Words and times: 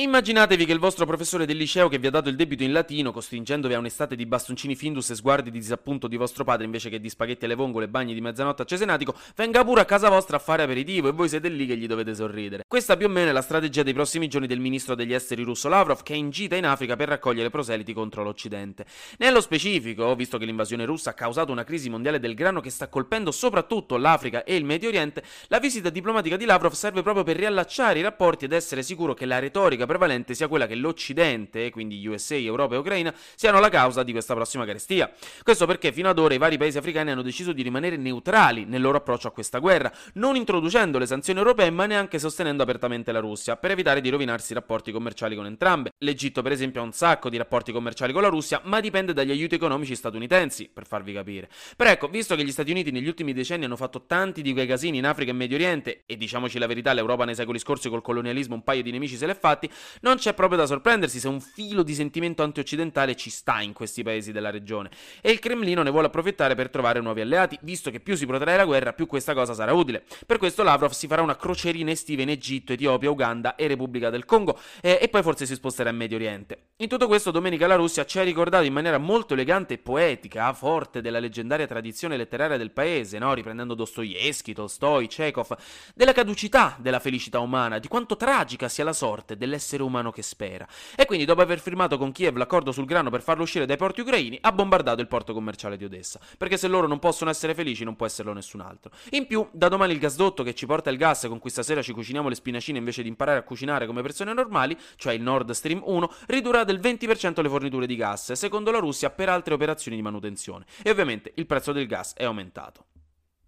Immaginatevi 0.00 0.64
che 0.64 0.72
il 0.72 0.78
vostro 0.78 1.04
professore 1.04 1.44
del 1.44 1.58
liceo 1.58 1.90
che 1.90 1.98
vi 1.98 2.06
ha 2.06 2.10
dato 2.10 2.30
il 2.30 2.34
debito 2.34 2.62
in 2.62 2.72
latino, 2.72 3.12
costringendovi 3.12 3.74
a 3.74 3.78
un'estate 3.78 4.16
di 4.16 4.24
bastoncini 4.24 4.74
Findus 4.74 5.10
e 5.10 5.14
sguardi 5.14 5.50
di 5.50 5.58
disappunto 5.58 6.08
di 6.08 6.16
vostro 6.16 6.42
padre 6.42 6.64
invece 6.64 6.88
che 6.88 6.98
di 7.00 7.10
spaghetti 7.10 7.44
alle 7.44 7.54
vongole 7.54 7.84
e 7.84 7.88
bagni 7.88 8.14
di 8.14 8.22
mezzanotte 8.22 8.62
a 8.62 8.64
Cesenatico, 8.64 9.14
venga 9.36 9.62
pure 9.62 9.82
a 9.82 9.84
casa 9.84 10.08
vostra 10.08 10.38
a 10.38 10.40
fare 10.40 10.62
aperitivo 10.62 11.08
e 11.08 11.12
voi 11.12 11.28
siete 11.28 11.50
lì 11.50 11.66
che 11.66 11.76
gli 11.76 11.86
dovete 11.86 12.14
sorridere. 12.14 12.64
Questa 12.66 12.96
più 12.96 13.08
o 13.08 13.08
meno 13.10 13.28
è 13.28 13.32
la 13.32 13.42
strategia 13.42 13.82
dei 13.82 13.92
prossimi 13.92 14.26
giorni 14.26 14.46
del 14.46 14.58
ministro 14.58 14.94
degli 14.94 15.12
esteri 15.12 15.42
russo 15.42 15.68
Lavrov 15.68 16.02
che 16.02 16.14
è 16.14 16.16
in 16.16 16.30
gita 16.30 16.56
in 16.56 16.64
Africa 16.64 16.96
per 16.96 17.08
raccogliere 17.08 17.50
proseliti 17.50 17.92
contro 17.92 18.22
l'Occidente. 18.22 18.86
Nello 19.18 19.42
specifico, 19.42 20.14
visto 20.14 20.38
che 20.38 20.46
l'invasione 20.46 20.86
russa 20.86 21.10
ha 21.10 21.14
causato 21.14 21.52
una 21.52 21.64
crisi 21.64 21.90
mondiale 21.90 22.18
del 22.18 22.34
grano 22.34 22.62
che 22.62 22.70
sta 22.70 22.88
colpendo 22.88 23.30
soprattutto 23.32 23.98
l'Africa 23.98 24.44
e 24.44 24.56
il 24.56 24.64
Medio 24.64 24.88
Oriente, 24.88 25.22
la 25.48 25.58
visita 25.58 25.90
diplomatica 25.90 26.38
di 26.38 26.46
Lavrov 26.46 26.72
serve 26.72 27.02
proprio 27.02 27.22
per 27.22 27.36
riallacciare 27.36 27.98
i 27.98 28.02
rapporti 28.02 28.46
ed 28.46 28.52
essere 28.52 28.82
sicuro 28.82 29.12
che 29.12 29.26
la 29.26 29.38
retorica 29.38 29.88
prevalente 29.90 30.34
sia 30.34 30.46
quella 30.46 30.68
che 30.68 30.76
l'Occidente, 30.76 31.68
quindi 31.70 32.06
USA, 32.06 32.36
Europa 32.36 32.76
e 32.76 32.78
Ucraina, 32.78 33.12
siano 33.34 33.58
la 33.58 33.68
causa 33.68 34.04
di 34.04 34.12
questa 34.12 34.34
prossima 34.34 34.64
carestia. 34.64 35.10
Questo 35.42 35.66
perché 35.66 35.90
fino 35.90 36.08
ad 36.08 36.18
ora 36.20 36.32
i 36.32 36.38
vari 36.38 36.56
paesi 36.56 36.78
africani 36.78 37.10
hanno 37.10 37.22
deciso 37.22 37.52
di 37.52 37.62
rimanere 37.62 37.96
neutrali 37.96 38.64
nel 38.64 38.80
loro 38.80 38.98
approccio 38.98 39.26
a 39.26 39.32
questa 39.32 39.58
guerra, 39.58 39.92
non 40.14 40.36
introducendo 40.36 40.98
le 40.98 41.06
sanzioni 41.06 41.40
europee 41.40 41.70
ma 41.70 41.86
neanche 41.86 42.20
sostenendo 42.20 42.62
apertamente 42.62 43.10
la 43.10 43.18
Russia, 43.18 43.56
per 43.56 43.72
evitare 43.72 44.00
di 44.00 44.08
rovinarsi 44.10 44.52
i 44.52 44.54
rapporti 44.54 44.92
commerciali 44.92 45.34
con 45.34 45.46
entrambe. 45.46 45.90
L'Egitto, 45.98 46.40
per 46.40 46.52
esempio, 46.52 46.80
ha 46.80 46.84
un 46.84 46.92
sacco 46.92 47.28
di 47.28 47.36
rapporti 47.36 47.72
commerciali 47.72 48.12
con 48.12 48.22
la 48.22 48.28
Russia, 48.28 48.60
ma 48.64 48.78
dipende 48.78 49.12
dagli 49.12 49.32
aiuti 49.32 49.56
economici 49.56 49.96
statunitensi, 49.96 50.70
per 50.72 50.86
farvi 50.86 51.12
capire. 51.12 51.48
Però 51.76 51.90
ecco, 51.90 52.06
visto 52.06 52.36
che 52.36 52.44
gli 52.44 52.52
Stati 52.52 52.70
Uniti 52.70 52.92
negli 52.92 53.08
ultimi 53.08 53.32
decenni 53.32 53.64
hanno 53.64 53.76
fatto 53.76 54.04
tanti 54.06 54.40
di 54.40 54.52
quei 54.52 54.68
casini 54.68 54.98
in 54.98 55.06
Africa 55.06 55.32
e 55.32 55.34
Medio 55.34 55.56
Oriente, 55.56 56.02
e 56.06 56.16
diciamoci 56.16 56.58
la 56.60 56.66
verità, 56.66 56.92
l'Europa 56.92 57.24
nei 57.24 57.34
secoli 57.34 57.58
scorsi 57.58 57.88
col 57.88 58.02
colonialismo 58.02 58.54
un 58.54 58.62
paio 58.62 58.82
di 58.82 58.92
nemici 58.92 59.16
se 59.16 59.26
l'è 59.26 59.34
fatti, 59.34 59.68
non 60.00 60.16
c'è 60.16 60.34
proprio 60.34 60.58
da 60.58 60.66
sorprendersi 60.66 61.18
se 61.18 61.28
un 61.28 61.40
filo 61.40 61.82
di 61.82 61.94
sentimento 61.94 62.42
antioccidentale 62.42 63.16
ci 63.16 63.30
sta 63.30 63.60
in 63.60 63.72
questi 63.72 64.02
paesi 64.02 64.32
della 64.32 64.50
regione. 64.50 64.90
E 65.20 65.30
il 65.30 65.38
Cremlino 65.38 65.82
ne 65.82 65.90
vuole 65.90 66.06
approfittare 66.06 66.54
per 66.54 66.70
trovare 66.70 67.00
nuovi 67.00 67.20
alleati, 67.20 67.58
visto 67.62 67.90
che 67.90 68.00
più 68.00 68.16
si 68.16 68.26
protrae 68.26 68.56
la 68.56 68.64
guerra, 68.64 68.92
più 68.92 69.06
questa 69.06 69.34
cosa 69.34 69.54
sarà 69.54 69.72
utile. 69.72 70.04
Per 70.26 70.38
questo 70.38 70.62
Lavrov 70.62 70.92
si 70.92 71.06
farà 71.06 71.22
una 71.22 71.36
crocerina 71.36 71.90
estiva 71.90 72.22
in 72.22 72.30
Egitto, 72.30 72.72
Etiopia, 72.72 73.10
Uganda 73.10 73.54
e 73.56 73.66
Repubblica 73.66 74.10
del 74.10 74.24
Congo, 74.24 74.58
eh, 74.80 74.98
e 75.00 75.08
poi 75.08 75.22
forse 75.22 75.46
si 75.46 75.54
sposterà 75.54 75.90
in 75.90 75.96
Medio 75.96 76.16
Oriente. 76.16 76.68
In 76.76 76.88
tutto 76.88 77.06
questo, 77.06 77.30
domenica 77.30 77.66
la 77.66 77.74
Russia 77.74 78.04
ci 78.04 78.18
ha 78.18 78.22
ricordato 78.22 78.64
in 78.64 78.72
maniera 78.72 78.98
molto 78.98 79.34
elegante 79.34 79.74
e 79.74 79.78
poetica, 79.78 80.52
forte 80.52 81.00
della 81.00 81.18
leggendaria 81.18 81.66
tradizione 81.66 82.16
letteraria 82.16 82.56
del 82.56 82.70
paese, 82.70 83.18
no? 83.18 83.34
riprendendo 83.34 83.74
Dostoevsky, 83.74 84.52
Tolstoi, 84.52 85.06
Chekhov, 85.06 85.56
della 85.94 86.12
caducità 86.12 86.76
della 86.78 87.00
felicità 87.00 87.40
umana, 87.40 87.78
di 87.78 87.88
quanto 87.88 88.16
tragica 88.16 88.68
sia 88.68 88.84
la 88.84 88.92
sorte 88.92 89.36
dell'essere 89.36 89.69
umano 89.78 90.10
che 90.10 90.22
spera 90.22 90.48
era. 90.50 90.68
E 90.96 91.06
quindi, 91.06 91.24
dopo 91.24 91.40
aver 91.40 91.60
firmato 91.60 91.96
con 91.96 92.12
Kiev 92.12 92.36
l'accordo 92.36 92.72
sul 92.72 92.84
grano 92.84 93.10
per 93.10 93.22
farlo 93.22 93.42
uscire 93.42 93.66
dai 93.66 93.76
porti 93.76 94.00
ucraini, 94.00 94.38
ha 94.40 94.52
bombardato 94.52 95.00
il 95.00 95.06
porto 95.06 95.32
commerciale 95.32 95.76
di 95.76 95.84
Odessa. 95.84 96.20
Perché 96.36 96.56
se 96.56 96.68
loro 96.68 96.86
non 96.86 96.98
possono 96.98 97.30
essere 97.30 97.54
felici, 97.54 97.84
non 97.84 97.96
può 97.96 98.06
esserlo 98.06 98.32
nessun 98.32 98.60
altro. 98.60 98.90
In 99.10 99.26
più, 99.26 99.48
da 99.52 99.68
domani 99.68 99.92
il 99.92 99.98
gasdotto 99.98 100.42
che 100.42 100.54
ci 100.54 100.66
porta 100.66 100.90
il 100.90 100.96
gas 100.96 101.26
con 101.28 101.38
cui 101.38 101.50
stasera 101.50 101.82
ci 101.82 101.92
cuciniamo 101.92 102.28
le 102.28 102.34
spinacine 102.34 102.78
invece 102.78 103.02
di 103.02 103.08
imparare 103.08 103.38
a 103.38 103.42
cucinare 103.42 103.86
come 103.86 104.02
persone 104.02 104.32
normali, 104.32 104.76
cioè 104.96 105.12
il 105.12 105.22
Nord 105.22 105.50
Stream 105.52 105.82
1, 105.84 106.10
ridurrà 106.26 106.64
del 106.64 106.80
20% 106.80 107.40
le 107.42 107.48
forniture 107.48 107.86
di 107.86 107.96
gas, 107.96 108.32
secondo 108.32 108.70
la 108.70 108.78
Russia, 108.78 109.10
per 109.10 109.28
altre 109.28 109.54
operazioni 109.54 109.96
di 109.96 110.02
manutenzione. 110.02 110.64
E 110.82 110.90
ovviamente 110.90 111.32
il 111.36 111.46
prezzo 111.46 111.72
del 111.72 111.86
gas 111.86 112.14
è 112.14 112.24
aumentato. 112.24 112.86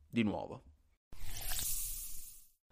Di 0.08 0.22
nuovo. 0.22 0.71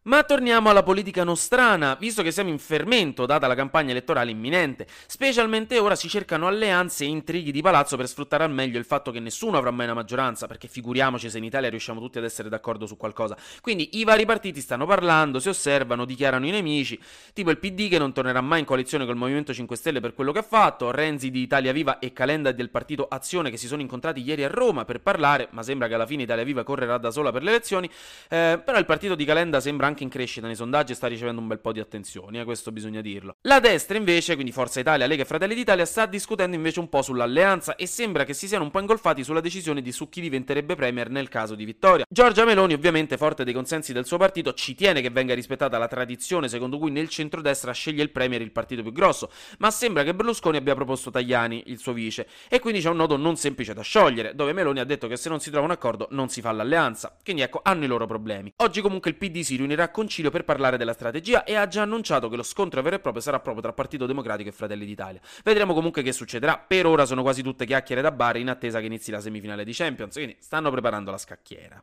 Ma 0.04 0.22
torniamo 0.22 0.70
alla 0.70 0.82
politica 0.82 1.25
nostrana, 1.25 1.94
visto 2.00 2.22
che 2.22 2.30
siamo 2.30 2.48
in 2.48 2.58
fermento 2.58 3.26
data 3.26 3.47
la 3.47 3.54
campagna 3.54 3.91
elettorale 3.91 4.30
imminente. 4.30 4.86
Specialmente 5.06 5.78
ora 5.78 5.94
si 5.94 6.08
cercano 6.08 6.47
alleanze 6.47 7.04
e 7.04 7.08
intrighi 7.08 7.52
di 7.52 7.60
palazzo 7.60 7.98
per 7.98 8.08
sfruttare 8.08 8.44
al 8.44 8.50
meglio 8.50 8.78
il 8.78 8.86
fatto 8.86 9.10
che 9.10 9.20
nessuno 9.20 9.58
avrà 9.58 9.70
mai 9.70 9.84
una 9.84 9.97
maggioranza, 9.97 10.47
perché 10.47 10.69
figuriamoci 10.69 11.28
se 11.28 11.36
in 11.36 11.44
Italia 11.44 11.69
riusciamo 11.69 12.00
tutti 12.00 12.16
ad 12.16 12.25
essere 12.25 12.48
d'accordo 12.48 12.86
su 12.86 12.97
qualcosa. 12.97 13.36
Quindi 13.60 13.98
i 13.98 14.04
vari 14.04 14.25
partiti 14.25 14.62
stanno 14.62 14.86
parlando, 14.86 15.38
si 15.38 15.50
osservano, 15.50 16.06
dichiarano 16.06 16.46
i 16.46 16.50
nemici, 16.50 16.98
tipo 17.34 17.50
il 17.50 17.58
PD 17.58 17.91
che 17.91 17.98
non 17.98 18.14
tornerà 18.14 18.41
mai 18.41 18.60
in 18.60 18.64
coalizione 18.64 19.04
col 19.04 19.16
Movimento 19.16 19.52
5 19.52 19.76
Stelle 19.76 20.00
per 20.00 20.14
quello 20.14 20.32
che 20.32 20.38
ha 20.38 20.42
fatto, 20.42 20.91
Renzi 20.91 21.30
di 21.30 21.42
Italia 21.42 21.72
Viva 21.72 21.98
e 21.98 22.14
Calenda 22.14 22.52
del 22.52 22.70
partito 22.70 23.06
Azione 23.06 23.50
che 23.50 23.58
si 23.58 23.66
sono 23.66 23.82
incontrati 23.82 24.22
ieri 24.22 24.44
a 24.44 24.48
Roma 24.48 24.86
per 24.86 25.02
parlare, 25.02 25.48
ma 25.50 25.62
sembra 25.62 25.88
che 25.88 25.94
alla 25.94 26.06
fine 26.06 26.22
Italia 26.22 26.44
Viva 26.44 26.62
correrà 26.62 26.96
da 26.96 27.10
sola 27.10 27.30
per 27.30 27.42
le 27.42 27.50
elezioni, 27.50 27.86
eh, 28.30 28.58
però 28.64 28.78
il 28.78 28.86
partito 28.86 29.14
di 29.14 29.26
Calenda 29.26 29.60
sembra 29.60 29.88
anche 29.90 30.02
in 30.02 30.08
crescita 30.08 30.46
nei 30.46 30.56
sondaggi 30.56 30.92
e 30.92 30.94
sta 30.94 31.06
ricevendo 31.06 31.40
un 31.40 31.46
bel 31.46 31.58
po' 31.58 31.72
di 31.72 31.80
attenzioni, 31.80 32.40
eh, 32.40 32.44
questo 32.44 32.72
bisogna 32.72 33.00
dirlo. 33.00 33.36
La 33.42 33.60
destra 33.60 33.96
invece, 33.96 34.34
quindi 34.34 34.52
Forza 34.52 34.80
Italia, 34.80 35.06
Lega 35.06 35.22
e 35.22 35.26
Fratelli 35.26 35.54
d'Italia, 35.54 35.84
sta 35.84 36.06
discutendo 36.06 36.56
invece 36.56 36.80
un 36.80 36.88
po' 36.88 37.02
sull'alleanza 37.02 37.76
e 37.76 37.86
sembra 37.86 38.24
che 38.24 38.32
si 38.32 38.48
siano 38.48 38.64
un 38.64 38.70
po' 38.70 38.80
ingolfati 38.80 39.22
sulla 39.22 39.40
decisione 39.40 39.82
di 39.82 39.92
su 39.92 40.08
chi 40.08 40.20
diventerebbe 40.20 40.74
premier 40.74 41.10
nel 41.10 41.28
caso 41.28 41.54
di 41.54 41.64
vittoria. 41.64 42.04
Giorgia 42.08 42.44
Meloni, 42.44 42.72
ovviamente 42.72 43.16
forte 43.16 43.44
dei 43.44 43.52
consensi 43.52 43.92
del 43.92 44.06
suo 44.06 44.16
partito, 44.16 44.54
ci 44.54 44.74
tiene 44.74 45.00
che 45.00 45.10
venga 45.10 45.34
rispettata 45.34 45.76
la 45.78 45.88
tradizione 45.88 46.48
secondo 46.48 46.78
cui 46.78 46.90
nel 46.90 47.08
centrodestra 47.08 47.72
sceglie 47.72 48.02
il 48.02 48.10
premier 48.10 48.40
il 48.40 48.52
partito 48.52 48.82
più 48.82 48.92
grosso, 48.92 49.30
ma 49.58 49.70
sembra 49.70 50.04
che 50.04 50.14
Berlusconi 50.14 50.56
abbia 50.56 50.74
proposto 50.74 51.10
Tajani, 51.10 51.64
il 51.66 51.78
suo 51.78 51.92
vice, 51.92 52.26
e 52.48 52.58
quindi 52.60 52.80
c'è 52.80 52.88
un 52.88 52.96
nodo 52.96 53.16
non 53.16 53.36
semplice 53.36 53.74
da 53.74 53.82
sciogliere, 53.82 54.34
dove 54.34 54.52
Meloni 54.52 54.80
ha 54.80 54.84
detto 54.84 55.08
che 55.08 55.16
se 55.16 55.28
non 55.28 55.40
si 55.40 55.50
trova 55.50 55.66
un 55.66 55.72
accordo 55.72 56.08
non 56.10 56.28
si 56.28 56.40
fa 56.40 56.52
l'alleanza. 56.52 57.16
Quindi 57.22 57.42
ecco, 57.42 57.60
hanno 57.62 57.84
i 57.84 57.88
loro 57.88 58.06
problemi. 58.06 58.52
Oggi 58.56 58.80
comunque 58.80 59.10
il 59.10 59.16
PD 59.16 59.40
si 59.40 59.56
riunirà 59.56 59.79
a 59.82 59.91
concilio 59.91 60.30
per 60.30 60.44
parlare 60.44 60.76
della 60.76 60.92
strategia 60.92 61.44
e 61.44 61.54
ha 61.54 61.66
già 61.66 61.82
annunciato 61.82 62.28
che 62.28 62.36
lo 62.36 62.42
scontro 62.42 62.82
vero 62.82 62.96
e 62.96 63.00
proprio 63.00 63.22
sarà 63.22 63.41
proprio 63.41 63.62
tra 63.62 63.72
Partito 63.72 64.06
Democratico 64.06 64.48
e 64.48 64.52
Fratelli 64.52 64.84
d'Italia. 64.84 65.20
Vedremo 65.42 65.74
comunque 65.74 66.02
che 66.02 66.12
succederà. 66.12 66.58
Per 66.58 66.86
ora 66.86 67.04
sono 67.04 67.22
quasi 67.22 67.42
tutte 67.42 67.66
chiacchiere 67.66 68.02
da 68.02 68.10
bar 68.10 68.36
in 68.36 68.48
attesa 68.48 68.80
che 68.80 68.86
inizi 68.86 69.10
la 69.10 69.20
semifinale 69.20 69.64
di 69.64 69.72
Champions, 69.72 70.14
quindi 70.14 70.36
stanno 70.40 70.70
preparando 70.70 71.10
la 71.10 71.19
scacchiera. 71.19 71.82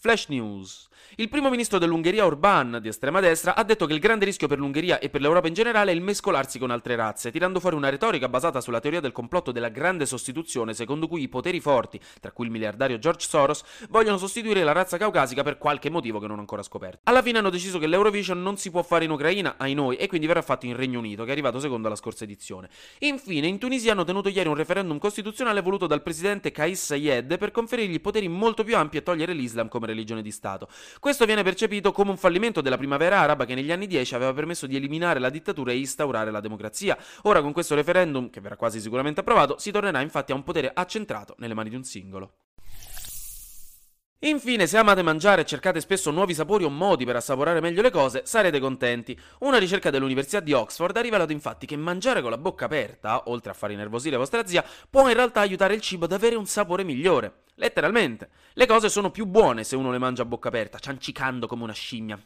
Flash 0.00 0.28
News. 0.28 0.86
Il 1.16 1.28
primo 1.28 1.50
ministro 1.50 1.78
dell'Ungheria 1.78 2.24
Orban, 2.24 2.78
di 2.80 2.86
estrema 2.86 3.18
destra, 3.18 3.56
ha 3.56 3.64
detto 3.64 3.86
che 3.86 3.94
il 3.94 3.98
grande 3.98 4.24
rischio 4.24 4.46
per 4.46 4.58
l'Ungheria 4.58 5.00
e 5.00 5.08
per 5.08 5.20
l'Europa 5.20 5.48
in 5.48 5.54
generale 5.54 5.90
è 5.90 5.94
il 5.94 6.00
mescolarsi 6.00 6.60
con 6.60 6.70
altre 6.70 6.94
razze, 6.94 7.32
tirando 7.32 7.58
fuori 7.58 7.74
una 7.74 7.88
retorica 7.88 8.28
basata 8.28 8.60
sulla 8.60 8.78
teoria 8.78 9.00
del 9.00 9.10
complotto 9.10 9.50
della 9.50 9.70
grande 9.70 10.06
sostituzione, 10.06 10.74
secondo 10.74 11.08
cui 11.08 11.22
i 11.22 11.28
poteri 11.28 11.58
forti, 11.58 11.98
tra 12.20 12.30
cui 12.30 12.44
il 12.44 12.52
miliardario 12.52 12.98
George 12.98 13.26
Soros, 13.26 13.64
vogliono 13.88 14.18
sostituire 14.18 14.62
la 14.62 14.70
razza 14.70 14.98
caucasica 14.98 15.42
per 15.42 15.58
qualche 15.58 15.90
motivo 15.90 16.20
che 16.20 16.28
non 16.28 16.36
ho 16.36 16.40
ancora 16.40 16.62
scoperto. 16.62 17.00
Alla 17.04 17.22
fine 17.22 17.38
hanno 17.38 17.50
deciso 17.50 17.80
che 17.80 17.88
l'Eurovision 17.88 18.40
non 18.40 18.56
si 18.56 18.70
può 18.70 18.84
fare 18.84 19.04
in 19.04 19.10
Ucraina, 19.10 19.56
ai 19.58 19.74
noi, 19.74 19.96
e 19.96 20.06
quindi 20.06 20.28
verrà 20.28 20.42
fatto 20.42 20.66
in 20.66 20.76
Regno 20.76 21.00
Unito, 21.00 21.24
che 21.24 21.30
è 21.30 21.32
arrivato 21.32 21.58
secondo 21.58 21.88
alla 21.88 21.96
scorsa 21.96 22.22
edizione. 22.22 22.68
Infine, 23.00 23.48
in 23.48 23.58
Tunisia 23.58 23.90
hanno 23.90 24.04
tenuto 24.04 24.28
ieri 24.28 24.48
un 24.48 24.54
referendum 24.54 24.98
costituzionale 24.98 25.62
voluto 25.62 25.88
dal 25.88 26.02
presidente 26.02 26.52
Kais 26.52 26.84
Sayed 26.84 27.38
per 27.38 27.50
conferirgli 27.50 28.00
poteri 28.00 28.28
molto 28.28 28.62
più 28.62 28.76
ampi 28.76 28.98
e 28.98 29.02
togliere 29.02 29.32
l'Islam 29.32 29.66
come 29.66 29.86
religione 29.88 30.22
di 30.22 30.30
Stato. 30.30 30.68
Questo 31.00 31.24
viene 31.24 31.42
percepito 31.42 31.92
come 31.92 32.10
un 32.10 32.16
fallimento 32.16 32.60
della 32.60 32.76
primavera 32.76 33.18
araba 33.18 33.44
che 33.44 33.54
negli 33.54 33.72
anni 33.72 33.86
10 33.86 34.14
aveva 34.14 34.32
permesso 34.32 34.66
di 34.66 34.76
eliminare 34.76 35.18
la 35.18 35.30
dittatura 35.30 35.72
e 35.72 35.78
instaurare 35.78 36.30
la 36.30 36.40
democrazia. 36.40 36.96
Ora 37.22 37.42
con 37.42 37.52
questo 37.52 37.74
referendum, 37.74 38.30
che 38.30 38.40
verrà 38.40 38.56
quasi 38.56 38.80
sicuramente 38.80 39.20
approvato, 39.20 39.58
si 39.58 39.70
tornerà 39.70 40.00
infatti 40.00 40.32
a 40.32 40.34
un 40.34 40.44
potere 40.44 40.70
accentrato 40.72 41.34
nelle 41.38 41.54
mani 41.54 41.70
di 41.70 41.76
un 41.76 41.84
singolo. 41.84 42.47
Infine, 44.22 44.66
se 44.66 44.76
amate 44.76 45.02
mangiare 45.02 45.42
e 45.42 45.44
cercate 45.44 45.80
spesso 45.80 46.10
nuovi 46.10 46.34
sapori 46.34 46.64
o 46.64 46.70
modi 46.70 47.04
per 47.04 47.14
assaporare 47.14 47.60
meglio 47.60 47.82
le 47.82 47.90
cose, 47.92 48.22
sarete 48.24 48.58
contenti. 48.58 49.16
Una 49.40 49.58
ricerca 49.58 49.90
dell'Università 49.90 50.40
di 50.40 50.52
Oxford 50.52 50.96
ha 50.96 51.00
rivelato 51.00 51.30
infatti 51.30 51.66
che 51.66 51.76
mangiare 51.76 52.20
con 52.20 52.30
la 52.30 52.36
bocca 52.36 52.64
aperta, 52.64 53.22
oltre 53.26 53.52
a 53.52 53.54
far 53.54 53.70
innervosire 53.70 54.16
vostra 54.16 54.44
zia, 54.44 54.64
può 54.90 55.06
in 55.06 55.14
realtà 55.14 55.38
aiutare 55.38 55.74
il 55.74 55.80
cibo 55.80 56.06
ad 56.06 56.12
avere 56.12 56.34
un 56.34 56.46
sapore 56.46 56.82
migliore. 56.82 57.44
Letteralmente. 57.54 58.30
Le 58.54 58.66
cose 58.66 58.88
sono 58.88 59.12
più 59.12 59.24
buone 59.24 59.62
se 59.62 59.76
uno 59.76 59.92
le 59.92 59.98
mangia 59.98 60.22
a 60.22 60.26
bocca 60.26 60.48
aperta, 60.48 60.80
ciancicando 60.80 61.46
come 61.46 61.62
una 61.62 61.72
scimmia. 61.72 62.20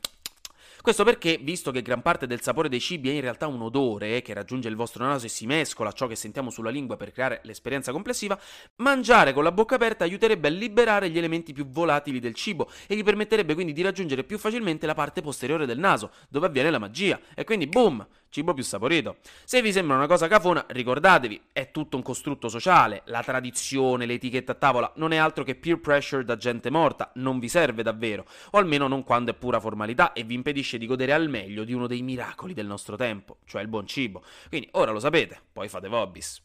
Questo 0.82 1.04
perché, 1.04 1.38
visto 1.40 1.70
che 1.70 1.80
gran 1.80 2.02
parte 2.02 2.26
del 2.26 2.40
sapore 2.40 2.68
dei 2.68 2.80
cibi 2.80 3.08
è 3.08 3.12
in 3.12 3.20
realtà 3.20 3.46
un 3.46 3.62
odore 3.62 4.20
che 4.20 4.34
raggiunge 4.34 4.68
il 4.68 4.74
vostro 4.74 5.04
naso 5.04 5.26
e 5.26 5.28
si 5.28 5.46
mescola 5.46 5.90
a 5.90 5.92
ciò 5.92 6.08
che 6.08 6.16
sentiamo 6.16 6.50
sulla 6.50 6.70
lingua 6.70 6.96
per 6.96 7.12
creare 7.12 7.38
l'esperienza 7.44 7.92
complessiva, 7.92 8.36
mangiare 8.78 9.32
con 9.32 9.44
la 9.44 9.52
bocca 9.52 9.76
aperta 9.76 10.02
aiuterebbe 10.02 10.48
a 10.48 10.50
liberare 10.50 11.08
gli 11.08 11.18
elementi 11.18 11.52
più 11.52 11.68
volatili 11.68 12.18
del 12.18 12.34
cibo 12.34 12.68
e 12.88 12.96
gli 12.96 13.04
permetterebbe 13.04 13.54
quindi 13.54 13.72
di 13.72 13.82
raggiungere 13.82 14.24
più 14.24 14.38
facilmente 14.38 14.84
la 14.84 14.94
parte 14.94 15.22
posteriore 15.22 15.66
del 15.66 15.78
naso, 15.78 16.10
dove 16.28 16.46
avviene 16.46 16.68
la 16.68 16.80
magia. 16.80 17.20
E 17.36 17.44
quindi, 17.44 17.68
boom! 17.68 18.04
cibo 18.32 18.54
più 18.54 18.64
saporito. 18.64 19.16
Se 19.44 19.60
vi 19.60 19.70
sembra 19.72 19.94
una 19.94 20.06
cosa 20.06 20.26
cafona, 20.26 20.64
ricordatevi, 20.66 21.48
è 21.52 21.70
tutto 21.70 21.96
un 21.96 22.02
costrutto 22.02 22.48
sociale, 22.48 23.02
la 23.06 23.22
tradizione, 23.22 24.06
l'etichetta 24.06 24.52
a 24.52 24.54
tavola 24.54 24.90
non 24.96 25.12
è 25.12 25.18
altro 25.18 25.44
che 25.44 25.54
peer 25.54 25.78
pressure 25.78 26.24
da 26.24 26.38
gente 26.38 26.70
morta, 26.70 27.12
non 27.16 27.38
vi 27.38 27.48
serve 27.48 27.82
davvero, 27.82 28.24
o 28.52 28.58
almeno 28.58 28.88
non 28.88 29.04
quando 29.04 29.30
è 29.30 29.34
pura 29.34 29.60
formalità 29.60 30.14
e 30.14 30.24
vi 30.24 30.32
impedisce 30.32 30.71
di 30.78 30.86
godere 30.86 31.12
al 31.12 31.28
meglio 31.28 31.64
di 31.64 31.72
uno 31.72 31.86
dei 31.86 32.02
miracoli 32.02 32.54
del 32.54 32.66
nostro 32.66 32.96
tempo, 32.96 33.38
cioè 33.44 33.62
il 33.62 33.68
buon 33.68 33.86
cibo. 33.86 34.22
Quindi 34.48 34.68
ora 34.72 34.90
lo 34.90 35.00
sapete, 35.00 35.40
poi 35.52 35.68
fate 35.68 35.88
vobis. 35.88 36.42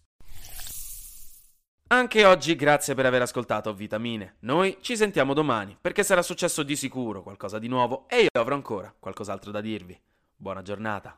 Anche 1.89 2.25
oggi 2.25 2.55
grazie 2.55 2.95
per 2.95 3.05
aver 3.05 3.21
ascoltato 3.21 3.73
Vitamine. 3.73 4.35
Noi 4.39 4.77
ci 4.81 4.97
sentiamo 4.97 5.33
domani, 5.33 5.77
perché 5.79 6.03
sarà 6.03 6.21
successo 6.21 6.63
di 6.63 6.75
sicuro 6.75 7.23
qualcosa 7.23 7.59
di 7.59 7.69
nuovo 7.69 8.07
e 8.09 8.23
io 8.23 8.39
avrò 8.39 8.55
ancora 8.55 8.93
qualcos'altro 8.97 9.51
da 9.51 9.61
dirvi. 9.61 9.97
Buona 10.35 10.61
giornata. 10.61 11.17